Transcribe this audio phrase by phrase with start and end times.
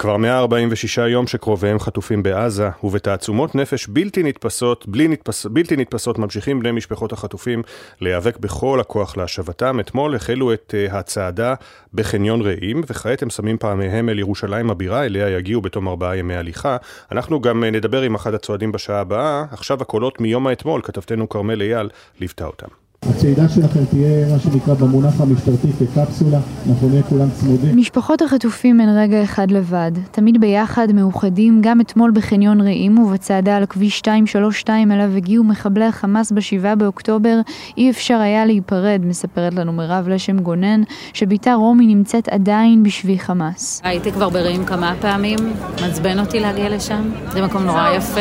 [0.00, 6.60] כבר 146 יום שקרוביהם חטופים בעזה, ובתעצומות נפש בלתי נתפסות, בלי נתפס, בלתי נתפסות, ממשיכים
[6.60, 7.62] בני משפחות החטופים
[8.00, 9.80] להיאבק בכל הכוח להשבתם.
[9.80, 11.54] אתמול החלו את uh, הצעדה
[11.94, 16.76] בחניון רעים, וכעת הם שמים פעמיהם אל ירושלים הבירה, אליה יגיעו בתום ארבעה ימי הליכה.
[17.12, 19.44] אנחנו גם uh, נדבר עם אחד הצועדים בשעה הבאה.
[19.50, 21.88] עכשיו הקולות מיום האתמול, כתבתנו כרמל אייל,
[22.20, 22.68] ליוותה אותם.
[23.08, 26.38] הצעידה שלכם תהיה מה שנקרא במונח המשטרתי כקפסולה,
[26.68, 27.76] אנחנו נהיה כולם צמודים.
[27.76, 33.66] משפחות החטופים הן רגע אחד לבד, תמיד ביחד, מאוחדים, גם אתמול בחניון רעים ובצעדה על
[33.66, 37.40] כביש 232 אליו הגיעו מחבלי החמאס ב-7 באוקטובר,
[37.76, 43.80] אי אפשר היה להיפרד, מספרת לנו מירב לשם גונן, שבתה רומי נמצאת עדיין בשבי חמאס.
[43.84, 45.38] הייתי כבר ברעים כמה פעמים,
[45.80, 48.20] מעצבן אותי להגיע לשם, זה מקום נורא יפה,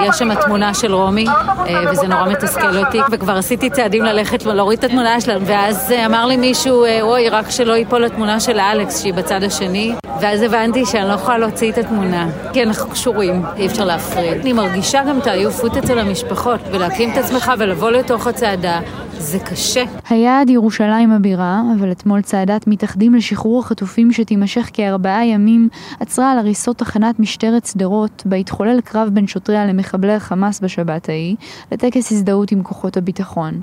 [0.00, 4.46] יש שם תמונה של רומי, אה, וזה נורא מתסכל אותי, וכבר עשיתי צעדים יודעים ללכת
[4.46, 5.46] ולהוריד את התמונה שלנו.
[5.46, 9.42] ואז אה, אמר לי מישהו, אה, אוי, רק שלא ייפול התמונה של אלכס שהיא בצד
[9.42, 9.94] השני.
[10.20, 14.40] ואז הבנתי שאני לא יכולה להוציא את התמונה, כי אנחנו קשורים, אי אפשר להפריד.
[14.40, 18.80] אני מרגישה גם את העייפות אצל המשפחות, ולהקים את עצמך ולבוא לתוך הצעדה.
[19.20, 19.84] זה קשה.
[20.08, 25.68] היעד ירושלים הבירה, אבל אתמול צעדת מתאחדים לשחרור החטופים שתימשך כארבעה ימים,
[26.00, 31.36] עצרה על הריסות תחנת משטרת שדרות, בה התחולל קרב בין שוטריה למחבלי החמאס בשבת ההיא,
[31.72, 33.60] לטקס הזדהות עם כוחות הביטחון.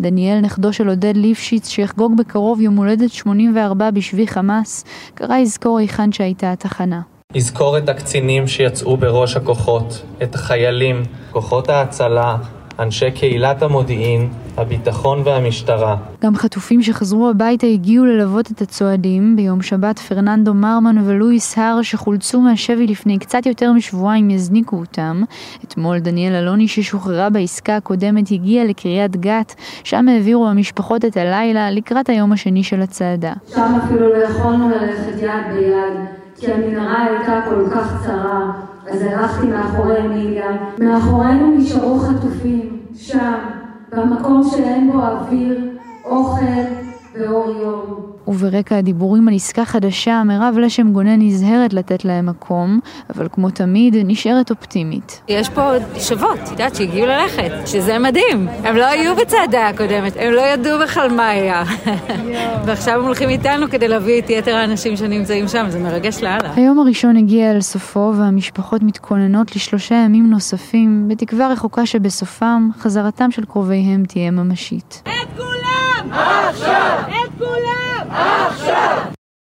[0.00, 6.12] דניאל, נכדו של עודד ליפשיץ, שיחגוג בקרוב יום הולדת 84 בשבי חמאס, קרא יזכור היכן
[6.12, 7.00] שהייתה התחנה.
[7.34, 12.36] יזכור את הקצינים שיצאו בראש הכוחות, את החיילים, כוחות ההצלה,
[12.80, 15.96] אנשי קהילת המודיעין, הביטחון והמשטרה.
[16.24, 19.36] גם חטופים שחזרו הביתה הגיעו ללוות את הצועדים.
[19.36, 25.22] ביום שבת פרננדו מרמן ולואיס הר שחולצו מהשבי לפני קצת יותר משבועיים יזניקו אותם.
[25.64, 32.08] אתמול דניאל אלוני ששוחררה בעסקה הקודמת הגיע לקריית גת, שם העבירו המשפחות את הלילה לקראת
[32.08, 33.32] היום השני של הצעדה.
[33.54, 38.69] שם אפילו לא יכולנו ללכת יד ביד, כי המנהרה הייתה כל כך צרה.
[38.90, 40.46] אז הלכתי מאחורי אמיליה,
[40.78, 43.38] מאחורינו נשארו חטופים, שם,
[43.92, 45.70] במקום שאין בו אוויר,
[46.04, 46.62] אוכל
[47.14, 48.09] ואור יום.
[48.28, 52.80] וברקע הדיבורים על עסקה חדשה, מירב לשם גונן נזהרת לתת להם מקום,
[53.16, 55.20] אבל כמו תמיד, נשארת אופטימית.
[55.28, 58.48] יש פה שוות, את יודעת, שהגיעו ללכת, שזה מדהים.
[58.64, 61.64] הם לא היו בצעדה הקודמת, הם לא ידעו בכלל מה היה.
[62.66, 66.52] ועכשיו הם הולכים איתנו כדי להביא את יתר האנשים שנמצאים שם, זה מרגש לאללה.
[66.56, 73.44] היום הראשון הגיע אל סופו, והמשפחות מתכוננות לשלושה ימים נוספים, בתקווה רחוקה שבסופם, חזרתם של
[73.44, 75.02] קרוביהם תהיה ממשית.
[75.02, 75.40] את
[76.02, 76.12] כולם!
[76.48, 76.98] עכשיו!
[77.08, 78.08] את כולם!
[78.10, 79.19] עכשיו!